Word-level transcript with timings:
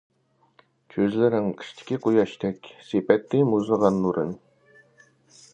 كۆزلىرىڭ 0.93 1.49
قىشتىكى 1.59 1.99
قۇياشتەك، 2.07 2.73
سېپەتتى 2.89 3.45
مۇزلىغان 3.53 4.03
نۇرىنى. 4.07 4.39